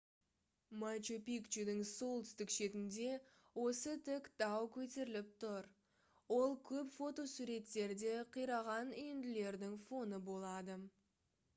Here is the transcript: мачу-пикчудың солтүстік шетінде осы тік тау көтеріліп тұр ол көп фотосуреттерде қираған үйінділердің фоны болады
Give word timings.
мачу-пикчудың 0.83 1.81
солтүстік 1.89 2.53
шетінде 2.55 3.09
осы 3.65 3.93
тік 4.07 4.29
тау 4.43 4.65
көтеріліп 4.77 5.29
тұр 5.45 5.67
ол 6.39 6.57
көп 6.71 6.91
фотосуреттерде 6.97 8.17
қираған 8.39 8.93
үйінділердің 9.03 9.77
фоны 9.87 10.23
болады 10.33 10.81